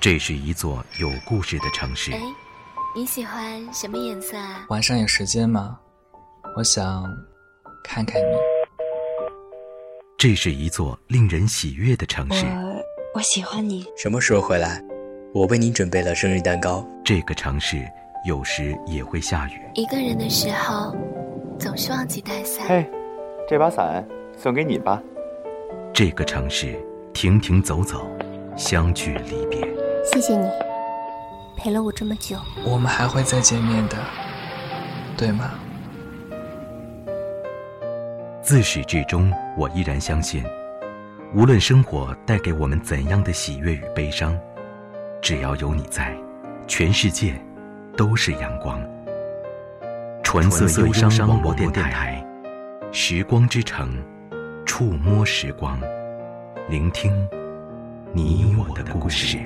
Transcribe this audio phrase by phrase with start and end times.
[0.00, 2.10] 这是一座有故事的城市。
[2.12, 2.18] 哎，
[2.96, 4.64] 你喜欢什么颜色啊？
[4.70, 5.78] 晚上有时间吗？
[6.56, 7.04] 我想
[7.84, 8.34] 看看你。
[10.16, 12.46] 这是一座令人喜悦的城市。
[12.46, 12.82] 我
[13.16, 13.84] 我喜欢你。
[13.94, 14.82] 什么时候回来？
[15.34, 16.82] 我为你准备了生日蛋糕。
[17.04, 17.86] 这个城市
[18.24, 19.60] 有时也会下雨。
[19.74, 20.96] 一个人的时候，
[21.58, 22.66] 总是忘记带伞。
[22.66, 22.90] 嘿，
[23.46, 24.02] 这把伞
[24.34, 25.02] 送给你吧。
[25.92, 26.74] 这个城市
[27.12, 28.10] 停停走走，
[28.56, 29.60] 相聚离别。
[30.04, 30.48] 谢谢你，
[31.56, 32.36] 陪了我这么久。
[32.64, 33.96] 我们还会再见面的，
[35.16, 35.50] 对吗？
[38.42, 40.44] 自始至终，我依然相信，
[41.34, 44.36] 无论生活带给我们怎样的喜悦与悲伤，
[45.20, 46.16] 只要有你在，
[46.66, 47.40] 全世界
[47.96, 48.82] 都是阳光。
[50.22, 52.24] 纯色忧伤网络电台，
[52.90, 54.02] 时光之城，
[54.64, 55.78] 触摸时光，
[56.68, 57.12] 聆听
[58.12, 59.38] 你我的故事。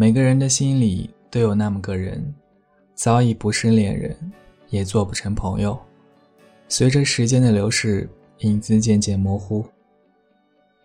[0.00, 2.34] 每个人的心里都有那么个人，
[2.94, 4.16] 早已不是恋人，
[4.70, 5.78] 也做不成朋友。
[6.70, 9.62] 随着时间的流逝，影子渐渐模糊。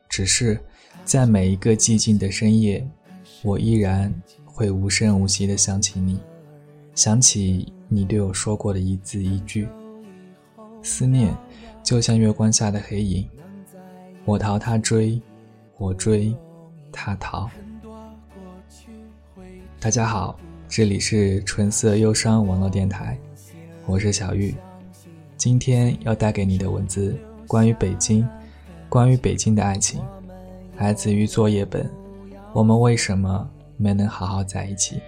[0.09, 0.59] 只是，
[1.05, 2.85] 在每一个寂静的深夜，
[3.41, 6.19] 我依然会无声无息地想起你，
[6.93, 9.65] 想起你对我说过的一字一句。
[10.83, 11.33] 思念，
[11.81, 13.25] 就像月光下的黑影，
[14.25, 15.21] 我逃他追，
[15.77, 16.35] 我追，
[16.91, 17.49] 他逃。
[19.85, 20.35] 大家好，
[20.67, 23.15] 这里是纯色忧伤网络电台，
[23.85, 24.55] 我是小玉。
[25.37, 27.15] 今天要带给你的文字，
[27.45, 28.27] 关于北京，
[28.89, 30.01] 关于北京的爱情，
[30.77, 31.87] 来自于作业本。
[32.51, 33.47] 我们为什么
[33.77, 34.99] 没能好好在一起？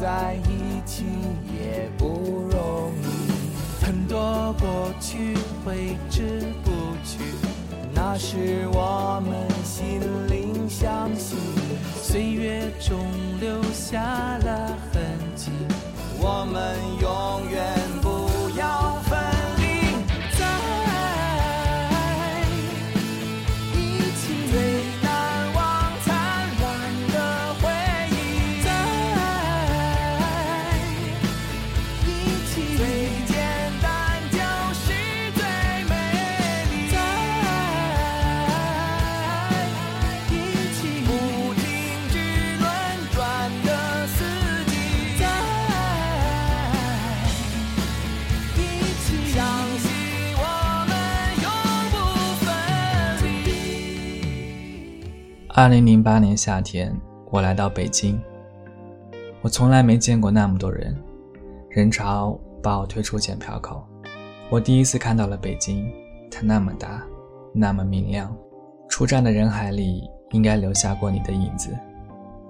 [0.00, 1.04] 在一起
[1.52, 3.84] 也不容易。
[3.84, 5.34] 很多过去
[5.64, 6.70] 挥之不
[7.04, 7.18] 去，
[7.94, 11.36] 那是我们心灵相惜，
[12.02, 12.98] 岁月中
[13.40, 14.00] 留下
[14.38, 15.02] 了痕
[15.34, 15.50] 迹，
[16.18, 17.75] 我们永远。
[55.58, 56.94] 二零零八年夏天，
[57.30, 58.20] 我来到北京。
[59.40, 60.94] 我从来没见过那么多人，
[61.70, 63.82] 人潮把我推出检票口。
[64.50, 65.90] 我第一次看到了北京，
[66.30, 67.02] 它那么大，
[67.54, 68.36] 那么明亮。
[68.86, 71.74] 出站的人海里，应该留下过你的影子。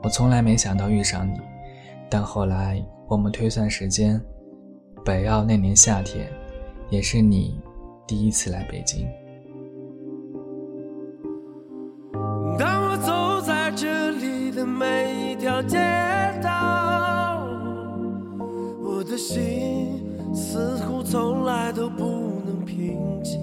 [0.03, 1.39] 我从来没想到遇上你，
[2.11, 4.21] 但后来我们推算时间，
[5.05, 6.29] 北奥那年夏天，
[6.91, 7.61] 也是你
[8.05, 9.07] 第一次来北京。
[15.63, 15.79] 街
[16.43, 17.47] 道，
[18.83, 20.05] 我的心
[20.35, 22.05] 似乎从来都不
[22.45, 23.41] 能平静。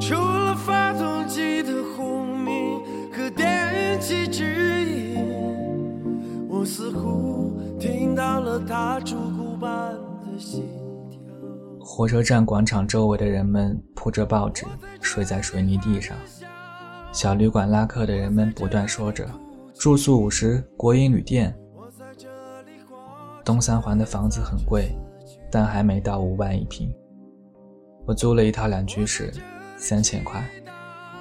[0.00, 2.80] 除了发动机的轰鸣
[3.12, 5.24] 和电气指引，
[6.48, 9.92] 我似乎听到了他烛鼓般
[10.24, 10.64] 的心
[11.10, 11.20] 跳。
[11.80, 14.64] 火车站广场周围的人们铺着报纸，
[15.00, 16.16] 睡在水泥地上。
[17.18, 19.28] 小旅馆拉客的人们不断说着
[19.74, 21.52] ：“住宿五十，国营旅店。”
[23.44, 24.96] 东三环的房子很贵，
[25.50, 26.94] 但还没到五万一平。
[28.06, 29.32] 我租了一套两居室，
[29.76, 30.48] 三千块，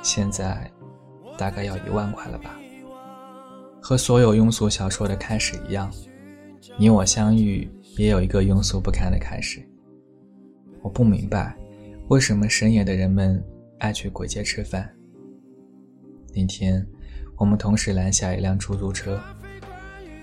[0.03, 0.69] 现在
[1.35, 2.55] 大概要一万块了吧。
[3.81, 5.91] 和所有庸俗小说的开始一样，
[6.77, 7.67] 你我相遇
[7.97, 9.67] 也有一个庸俗不堪的开始。
[10.83, 11.57] 我不明白，
[12.09, 13.43] 为什么深夜的人们
[13.79, 14.87] 爱去鬼街吃饭。
[16.37, 16.85] 那天，
[17.35, 19.19] 我们同时拦下一辆出租车，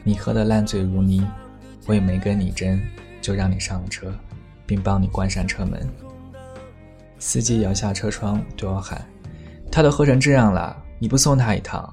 [0.04, 1.26] 你喝得烂醉如泥，
[1.86, 2.80] 我也没跟你争，
[3.20, 4.14] 就让你上了车，
[4.64, 5.84] 并帮你关上车门。
[7.18, 9.04] 司机摇下车窗对我喊
[9.72, 11.92] ：“他都喝成这样了，你不送他一趟？”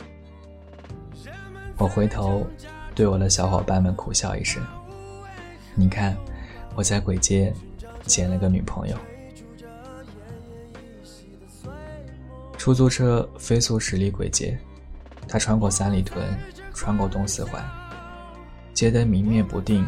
[1.77, 2.45] 我回头，
[2.94, 4.62] 对我的小伙伴们苦笑一声
[5.73, 6.15] ：“你看，
[6.75, 7.51] 我在鬼街
[8.03, 8.95] 捡了个女朋友。”
[12.61, 14.55] 出租车飞速驶离鬼街，
[15.27, 16.23] 它穿过三里屯，
[16.75, 17.67] 穿过东四环，
[18.71, 19.83] 街灯明灭不定，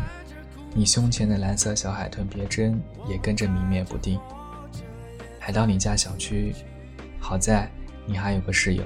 [0.74, 4.20] 你胸前的蓝色小海豚别针也跟着明灭不定。
[5.40, 6.52] 还到你家小区，
[7.20, 7.70] 好在
[8.08, 8.84] 你还有个室友，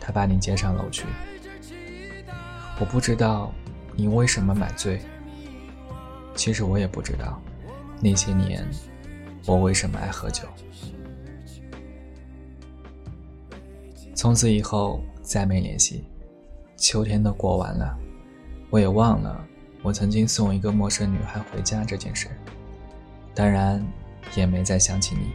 [0.00, 1.04] 他把你接上楼去。
[2.80, 3.52] 我不知道
[3.94, 5.00] 你为什么买醉，
[6.34, 7.40] 其实我也不知道
[8.00, 8.68] 那些年
[9.46, 10.48] 我为什么爱喝酒。
[14.24, 16.02] 从此以后再没联系，
[16.78, 17.94] 秋天都过完了，
[18.70, 19.46] 我也忘了
[19.82, 22.28] 我曾经送一个陌生女孩回家这件事，
[23.34, 23.86] 当然
[24.34, 25.32] 也没再想起你。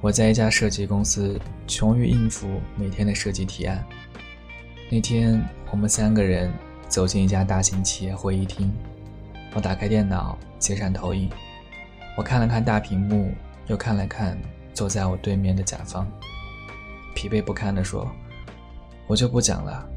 [0.00, 3.84] 我在一家设计公司，穷于应付每天的设计提案。
[4.88, 5.38] 那天，
[5.70, 6.50] 我们三个人
[6.88, 8.72] 走进一家大型企业会议厅。
[9.52, 11.28] 我打开电脑，接上投影。
[12.16, 13.34] 我看了看大屏幕，
[13.66, 14.38] 又看了看
[14.72, 16.10] 坐在我对面的甲方，
[17.16, 18.06] 疲惫不堪地说
[19.08, 19.88] ：“我就不讲了，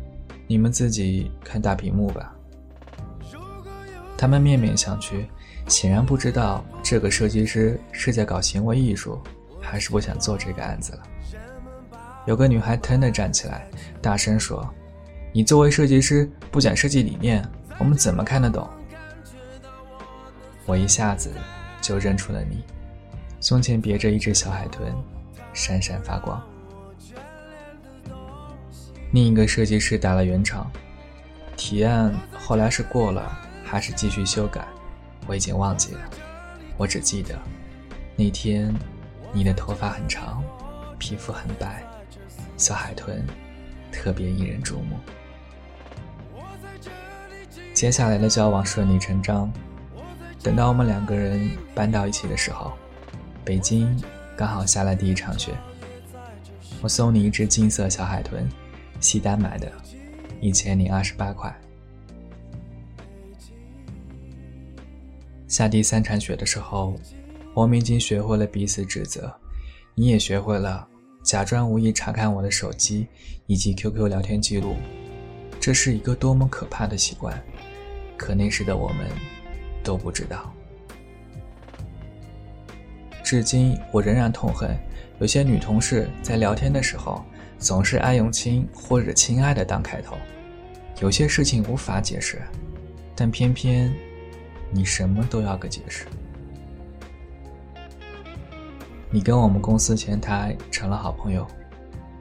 [0.48, 2.33] 你们自己看大屏幕吧。”
[4.18, 5.25] 他们面面相觑，
[5.68, 9.21] 显然不知道这个设计师是在搞行为艺术，
[9.62, 11.04] 还是不想做这个案子了。
[12.25, 13.69] 有个女孩腾地站起来，
[14.01, 14.68] 大声说。
[15.31, 18.68] 你作为设计师不讲设计理念，我们怎么看得懂？
[20.65, 21.31] 我一下子
[21.81, 22.63] 就认出了你，
[23.39, 24.92] 胸前别着一只小海豚，
[25.54, 26.42] 闪闪发光。
[29.12, 30.72] 另一个设计师打了圆场，
[31.58, 34.68] 提案后来是过了还是继续修改，
[35.26, 36.02] 我已经忘记了。
[36.78, 37.38] 我只记得
[38.16, 38.74] 那天
[39.34, 40.44] 你的头发很长，
[41.00, 41.84] 皮肤很白，
[42.56, 43.26] 小海豚
[43.92, 45.00] 特别引人注目。
[47.74, 49.52] 接下来的交往顺理成章。
[50.42, 52.72] 等到我们两个人搬到一起的时候，
[53.44, 54.02] 北京
[54.38, 55.54] 刚好下了第一场雪。
[56.82, 58.48] 我送你一只金色小海豚，
[59.00, 59.72] 西单买的，
[60.42, 61.54] 一千零二十八块。
[65.48, 66.96] 下第三场雪的时候，
[67.54, 69.34] 我们已经学会了彼此指责，
[69.96, 70.88] 你也学会了
[71.24, 73.07] 假装无意查看我的手机
[73.48, 74.75] 以及 QQ 聊天记录。
[75.60, 77.42] 这是一个多么可怕的习惯！
[78.16, 79.10] 可那时的我们
[79.84, 80.54] 都不知道。
[83.24, 84.78] 至今，我仍然痛恨
[85.19, 87.25] 有些女同事在聊天的时候
[87.60, 90.18] 总是爱用“亲”或者“亲爱的”当开头。
[91.01, 92.42] 有些事情无法解释，
[93.16, 93.94] 但偏偏
[94.72, 96.06] 你什么都要个解释。
[99.12, 101.46] 你跟我们公司前台成了好朋友，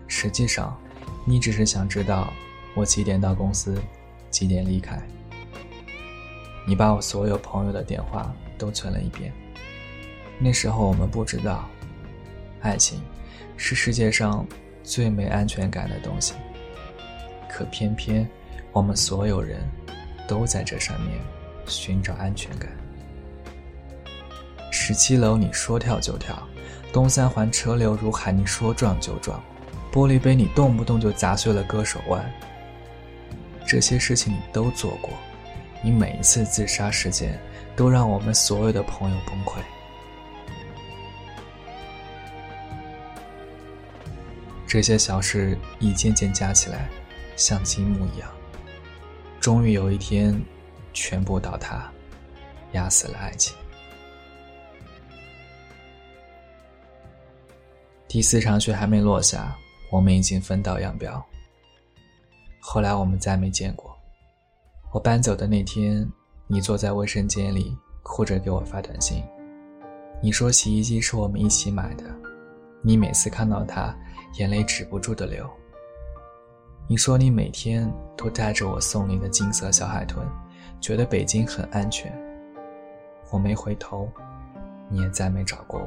[0.07, 0.77] 实际上，
[1.25, 2.33] 你只是想知道
[2.75, 3.81] 我几点到公司，
[4.31, 5.01] 几点离开。
[6.67, 9.33] 你把我所有朋友的电话都存了一遍。
[10.39, 11.69] 那时候我们不知道，
[12.61, 13.01] 爱情
[13.57, 14.47] 是世界上
[14.89, 16.33] 最没安全感的东西。
[17.47, 18.27] 可偏偏
[18.73, 19.61] 我们所有人
[20.27, 21.19] 都在这上面
[21.67, 22.71] 寻找安全感。
[24.71, 26.43] 十七楼你说跳就跳，
[26.93, 29.43] 东三环车流如海你说撞就撞，
[29.93, 32.25] 玻璃杯你动不动就砸碎了割手腕。
[33.67, 35.11] 这些事情你都做过。
[35.83, 37.39] 你每一次自杀事件，
[37.77, 39.59] 都让我们所有的朋友崩溃。
[44.69, 46.91] 这些小事一件件加起来，
[47.37, 48.31] 像积木一样，
[49.41, 50.39] 终于有一天，
[50.93, 51.91] 全部倒塌，
[52.73, 53.57] 压死了爱情。
[58.07, 59.57] 第四场雪还没落下，
[59.91, 61.25] 我们已经分道扬镳。
[62.61, 63.97] 后来我们再没见过。
[64.93, 66.07] 我搬走的那天，
[66.47, 69.25] 你坐在卫生间里哭着给我发短信。
[70.21, 72.05] 你说洗衣机是我们一起买的，
[72.83, 73.97] 你每次看到它，
[74.35, 75.49] 眼泪止不住的流。
[76.87, 80.27] 你说你每天都带着我送你的金色小海豚，
[80.81, 82.13] 觉得北京很安全。
[83.31, 84.11] 我没回头，
[84.89, 85.87] 你也再没找过我。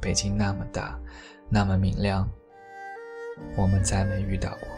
[0.00, 0.98] 北京那么大，
[1.48, 2.28] 那么明亮，
[3.56, 4.68] 我们再没遇到过。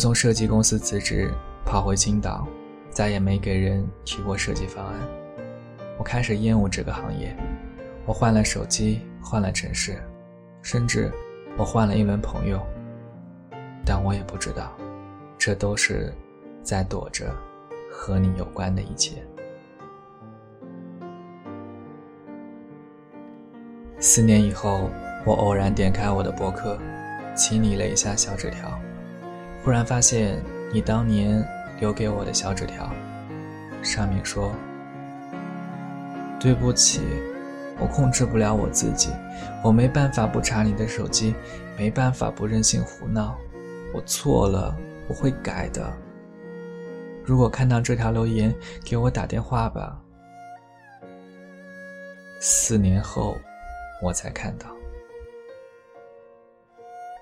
[0.00, 1.30] 从设计公司辞职，
[1.62, 2.48] 跑回青岛，
[2.88, 4.94] 再也没给人提过设计方案。
[5.98, 7.36] 我开始厌恶这个行业。
[8.06, 10.02] 我换了手机，换了城市，
[10.62, 11.12] 甚至
[11.58, 12.60] 我换了一轮朋友。
[13.84, 14.72] 但我也不知道，
[15.36, 16.12] 这都是
[16.62, 17.30] 在躲着
[17.90, 19.22] 和你有关的一切。
[23.98, 24.88] 四年以后，
[25.26, 26.78] 我偶然点开我的博客，
[27.36, 28.80] 清理了一下小纸条。
[29.62, 31.46] 忽然发现你当年
[31.78, 32.90] 留给我的小纸条，
[33.82, 34.52] 上面说
[36.40, 37.02] ：“对不起，
[37.78, 39.10] 我控制不了我自己，
[39.62, 41.34] 我没办法不查你的手机，
[41.76, 43.36] 没办法不任性胡闹，
[43.92, 44.74] 我错了，
[45.08, 45.92] 我会改的。
[47.22, 50.00] 如果看到这条留言，给我打电话吧。”
[52.40, 53.38] 四年后，
[54.02, 54.66] 我才看到，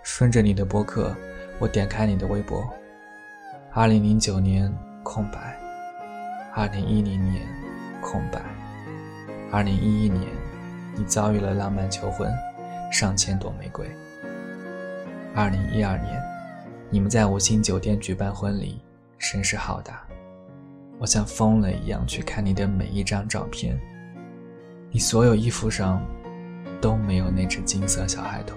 [0.04, 1.12] 顺着你的博客。
[1.60, 2.64] 我点开你的微博，
[3.72, 4.72] 二零零九年
[5.02, 5.58] 空白，
[6.54, 7.44] 二零一零年
[8.00, 8.40] 空白，
[9.50, 10.22] 二零一一年
[10.94, 12.32] 你遭遇了浪漫求婚，
[12.92, 13.84] 上千朵玫瑰。
[15.34, 16.22] 二零一二年，
[16.90, 18.80] 你们在五星酒店举办婚礼，
[19.18, 20.06] 声势浩大，
[20.98, 23.76] 我像疯了一样去看你的每一张照片，
[24.92, 26.00] 你所有衣服上
[26.80, 28.56] 都没有那只金色小海豚。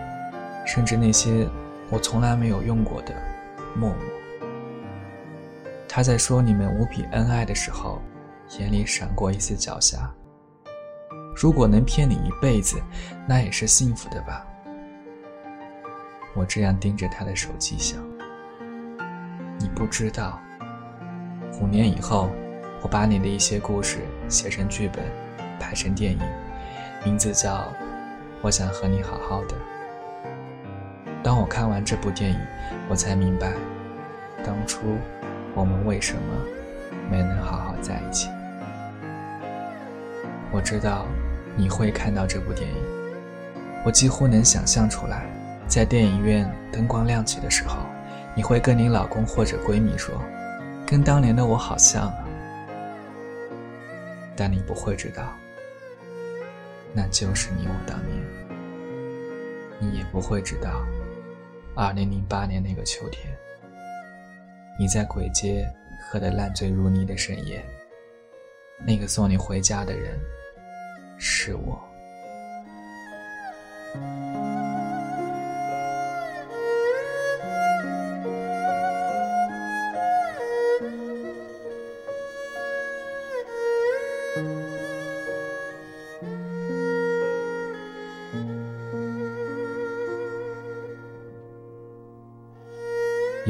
[0.73, 1.45] 甚至那些
[1.89, 3.13] 我从来没有用过的
[3.75, 3.97] 默默，
[5.85, 8.01] 他在说你们无比恩爱的时候，
[8.57, 9.97] 眼里闪过一丝狡黠。
[11.35, 12.81] 如果能骗你一辈子，
[13.27, 14.47] 那也是幸福的吧？
[16.35, 18.01] 我这样盯着他的手机想，
[19.59, 20.39] 你不知道，
[21.59, 22.29] 五年以后，
[22.81, 23.97] 我把你的一些故事
[24.29, 25.03] 写成剧本，
[25.59, 26.19] 拍成电影，
[27.03, 27.55] 名字叫
[28.41, 29.55] 《我想和你好好的》。
[31.23, 32.39] 当我看完这部电影，
[32.89, 33.53] 我才明白，
[34.43, 34.97] 当初
[35.53, 36.21] 我们为什么
[37.09, 38.27] 没能好好在一起。
[40.51, 41.05] 我知道
[41.55, 42.75] 你会看到这部电影，
[43.85, 45.25] 我几乎能想象出来，
[45.67, 47.77] 在电影院灯光亮起的时候，
[48.35, 50.15] 你会跟你老公或者闺蜜说
[50.87, 52.25] ：“跟当年的我好像啊。”
[54.35, 55.23] 但你不会知道，
[56.93, 58.17] 那就是你我当年。
[59.79, 60.83] 你也不会知道。
[61.73, 63.33] 二零零八年那个秋天，
[64.77, 65.65] 你在鬼街
[66.01, 67.63] 喝得烂醉如泥的深夜，
[68.85, 70.19] 那个送你回家的人
[71.17, 71.81] 是我。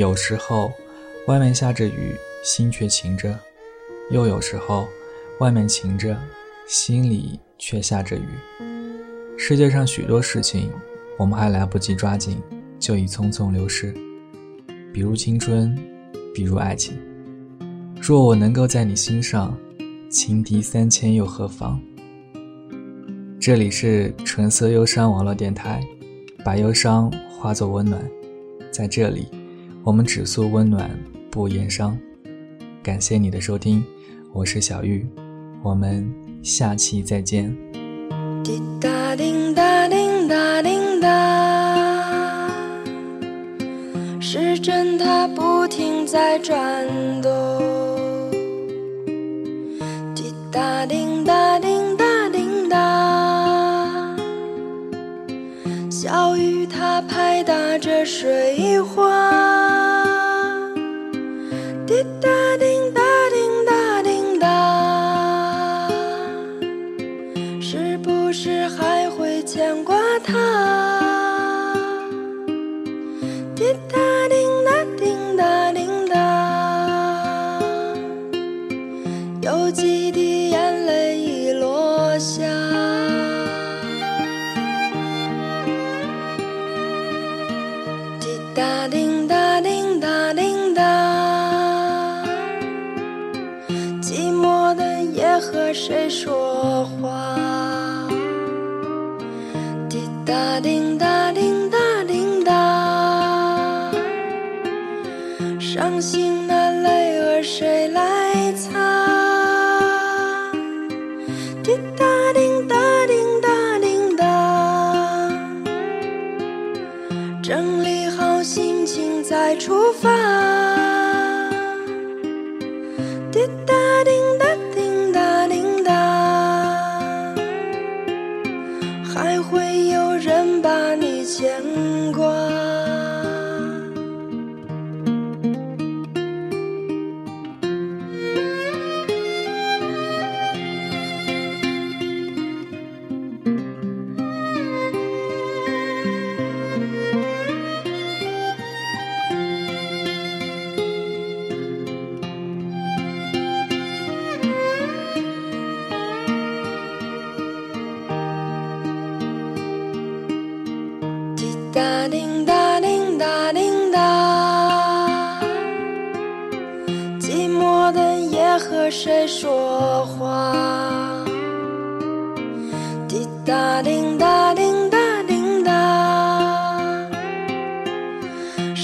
[0.02, 0.74] 有时候，
[1.28, 3.36] 外面下着雨，心却晴着；
[4.10, 4.88] 又有时候，
[5.40, 6.18] 外面晴着，
[6.66, 8.26] 心里却下着雨。
[9.38, 10.72] 世界上许多事情，
[11.20, 12.42] 我们还来不及抓紧，
[12.80, 13.94] 就已匆匆流逝。
[14.92, 15.78] 比如青春，
[16.34, 16.98] 比如爱情。
[18.02, 19.56] 若我能够在你心上，
[20.10, 21.80] 情敌三千又何妨？
[23.40, 25.80] 这里是纯色忧伤网络电台，
[26.44, 28.04] 把忧伤化作温暖，
[28.72, 29.28] 在这里。
[29.84, 30.90] 我们只诉温暖
[31.32, 31.98] 不言伤。
[32.84, 33.84] 感谢你的收听
[34.34, 35.08] 我是小玉
[35.64, 36.08] 我们
[36.44, 37.56] 下期再见。
[38.44, 42.50] 滴答滴答滴答滴答
[44.20, 46.88] 时针它不停在转
[47.22, 47.32] 动。
[50.16, 54.16] 滴答滴答滴答滴答
[55.90, 59.51] 小雨它拍打着水花。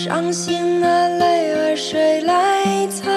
[0.08, 3.17] 伤心的泪儿谁来擦？